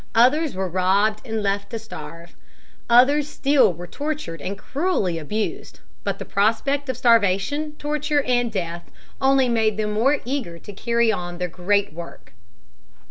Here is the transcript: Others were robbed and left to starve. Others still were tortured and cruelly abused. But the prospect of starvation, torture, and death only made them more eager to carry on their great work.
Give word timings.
Others 0.15 0.55
were 0.55 0.67
robbed 0.67 1.21
and 1.27 1.43
left 1.43 1.69
to 1.69 1.77
starve. 1.77 2.33
Others 2.89 3.27
still 3.29 3.71
were 3.71 3.85
tortured 3.85 4.41
and 4.41 4.57
cruelly 4.57 5.19
abused. 5.19 5.79
But 6.03 6.17
the 6.17 6.25
prospect 6.25 6.89
of 6.89 6.97
starvation, 6.97 7.73
torture, 7.73 8.23
and 8.23 8.51
death 8.51 8.89
only 9.21 9.47
made 9.47 9.77
them 9.77 9.91
more 9.91 10.17
eager 10.25 10.57
to 10.57 10.73
carry 10.73 11.11
on 11.11 11.37
their 11.37 11.49
great 11.49 11.93
work. 11.93 12.33